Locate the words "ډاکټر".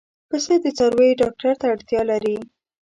1.21-1.53